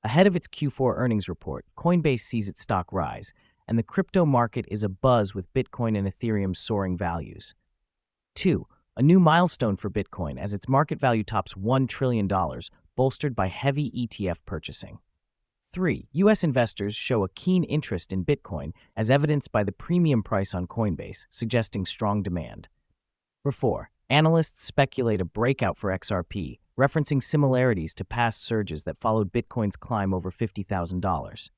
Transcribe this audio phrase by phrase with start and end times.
[0.03, 3.33] Ahead of its Q4 earnings report, Coinbase sees its stock rise,
[3.67, 7.55] and the crypto market is abuzz with Bitcoin and Ethereum soaring values.
[8.35, 8.67] 2.
[8.97, 12.29] A new milestone for Bitcoin as its market value tops $1 trillion,
[12.95, 14.99] bolstered by heavy ETF purchasing.
[15.71, 16.07] 3.
[16.13, 16.43] U.S.
[16.43, 21.27] investors show a keen interest in Bitcoin, as evidenced by the premium price on Coinbase,
[21.29, 22.69] suggesting strong demand.
[23.49, 23.89] 4.
[24.09, 30.13] Analysts speculate a breakout for XRP, referencing similarities to past surges that followed Bitcoin's climb
[30.13, 31.49] over $50,000.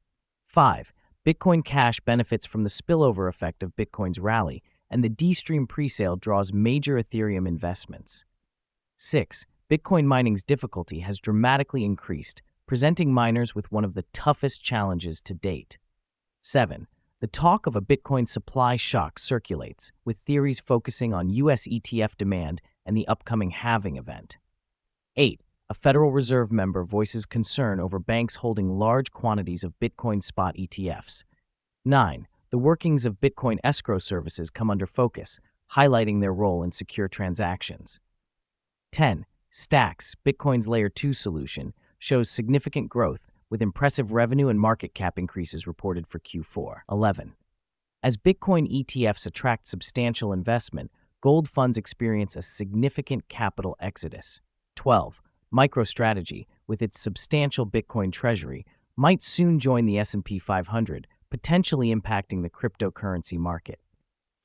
[0.46, 0.94] 5.
[1.26, 6.52] Bitcoin Cash benefits from the spillover effect of Bitcoin's rally, and the DeeStream presale draws
[6.52, 8.26] major Ethereum investments.
[8.98, 9.46] 6.
[9.70, 15.34] Bitcoin mining's difficulty has dramatically increased, presenting miners with one of the toughest challenges to
[15.34, 15.78] date.
[16.40, 16.88] 7.
[17.20, 22.62] The talk of a Bitcoin supply shock circulates, with theories focusing on US ETF demand
[22.86, 24.38] and the upcoming halving event.
[25.18, 25.42] 8.
[25.70, 31.26] A Federal Reserve member voices concern over banks holding large quantities of Bitcoin spot ETFs.
[31.84, 32.26] 9.
[32.52, 35.42] The workings of Bitcoin escrow services come under focus,
[35.74, 38.00] highlighting their role in secure transactions.
[38.94, 39.26] 10.
[39.50, 45.68] Stacks, Bitcoin's Layer 2 solution, shows significant growth, with impressive revenue and market cap increases
[45.68, 46.78] reported for Q4.
[46.90, 47.34] 11.
[48.02, 50.90] As Bitcoin ETFs attract substantial investment,
[51.22, 54.42] gold funds experience a significant capital exodus.
[54.78, 55.22] 12.
[55.54, 58.66] MicroStrategy, with its substantial Bitcoin treasury,
[58.98, 63.80] might soon join the S&P 500, potentially impacting the cryptocurrency market.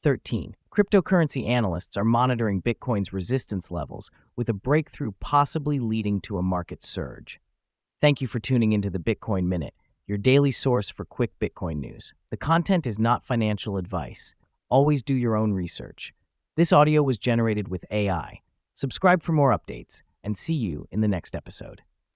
[0.02, 0.54] 13.
[0.70, 6.82] Cryptocurrency analysts are monitoring Bitcoin's resistance levels, with a breakthrough possibly leading to a market
[6.82, 7.40] surge.
[7.98, 9.72] Thank you for tuning into the Bitcoin Minute,
[10.06, 12.12] your daily source for quick Bitcoin news.
[12.28, 14.36] The content is not financial advice.
[14.69, 16.12] Always do your own research.
[16.56, 18.41] This audio was generated with AI.
[18.74, 21.80] Subscribe for more updates, and see you in the next episode.